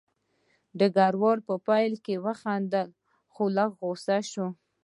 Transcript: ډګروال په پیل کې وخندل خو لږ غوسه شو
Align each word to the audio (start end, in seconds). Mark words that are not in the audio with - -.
ډګروال 0.77 1.39
په 1.47 1.55
پیل 1.67 1.93
کې 2.05 2.15
وخندل 2.25 2.89
خو 3.33 3.43
لږ 3.57 3.71
غوسه 3.79 4.17
شو 4.31 4.47